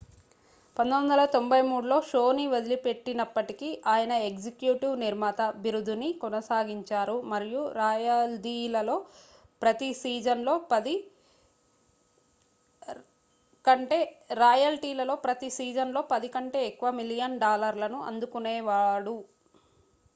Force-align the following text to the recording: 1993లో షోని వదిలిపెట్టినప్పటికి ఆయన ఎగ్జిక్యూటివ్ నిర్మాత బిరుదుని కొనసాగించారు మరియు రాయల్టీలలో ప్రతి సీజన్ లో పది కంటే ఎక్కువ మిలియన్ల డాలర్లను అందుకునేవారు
1993లో 0.77 1.97
షోని 2.07 2.45
వదిలిపెట్టినప్పటికి 2.53 3.67
ఆయన 3.91 4.13
ఎగ్జిక్యూటివ్ 4.23 4.93
నిర్మాత 5.01 5.49
బిరుదుని 5.59 6.09
కొనసాగించారు 6.23 7.15
మరియు 7.31 7.61
రాయల్టీలలో 7.79 8.95
ప్రతి 9.61 9.89
సీజన్ 10.01 10.43
లో 10.47 10.55
పది 10.71 10.95
కంటే 16.35 16.59
ఎక్కువ 16.71 16.89
మిలియన్ల 16.99 17.39
డాలర్లను 17.45 18.01
అందుకునేవారు 18.09 19.17